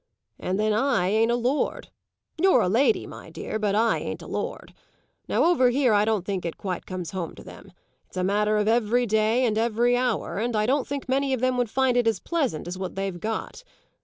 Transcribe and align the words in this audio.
And 0.39 0.59
then 0.59 0.73
I 0.73 1.09
ain't 1.09 1.29
a 1.29 1.35
lord; 1.35 1.89
you're 2.41 2.61
a 2.61 2.67
lady, 2.67 3.05
my 3.05 3.29
dear, 3.29 3.59
but 3.59 3.75
I 3.75 3.99
ain't 3.99 4.23
a 4.23 4.27
lord. 4.27 4.73
Now 5.27 5.43
over 5.43 5.69
here 5.69 5.93
I 5.93 6.05
don't 6.05 6.25
think 6.25 6.43
it 6.43 6.57
quite 6.57 6.87
comes 6.87 7.11
home 7.11 7.35
to 7.35 7.43
them. 7.43 7.71
It's 8.07 8.17
a 8.17 8.23
matter 8.23 8.57
of 8.57 8.67
every 8.67 9.05
day 9.05 9.45
and 9.45 9.59
every 9.59 9.95
hour, 9.95 10.39
and 10.39 10.55
I 10.55 10.65
don't 10.65 10.87
think 10.87 11.07
many 11.07 11.33
of 11.33 11.39
them 11.39 11.55
would 11.59 11.69
find 11.69 11.95
it 11.95 12.07
as 12.07 12.19
pleasant 12.19 12.67
as 12.67 12.79
what 12.79 12.95
they've 12.95 13.19
got. 13.19 13.63